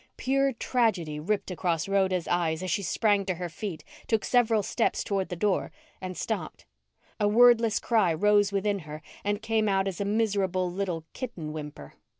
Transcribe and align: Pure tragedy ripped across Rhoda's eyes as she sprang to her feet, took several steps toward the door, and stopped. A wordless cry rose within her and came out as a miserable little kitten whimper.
Pure 0.17 0.53
tragedy 0.53 1.19
ripped 1.19 1.51
across 1.51 1.87
Rhoda's 1.87 2.27
eyes 2.27 2.63
as 2.63 2.71
she 2.71 2.81
sprang 2.81 3.23
to 3.23 3.35
her 3.35 3.49
feet, 3.49 3.83
took 4.07 4.25
several 4.25 4.63
steps 4.63 5.03
toward 5.03 5.29
the 5.29 5.35
door, 5.35 5.71
and 6.01 6.17
stopped. 6.17 6.65
A 7.19 7.27
wordless 7.27 7.79
cry 7.79 8.11
rose 8.11 8.51
within 8.51 8.79
her 8.79 9.03
and 9.23 9.43
came 9.43 9.69
out 9.69 9.87
as 9.87 10.01
a 10.01 10.05
miserable 10.05 10.71
little 10.71 11.05
kitten 11.13 11.53
whimper. 11.53 11.93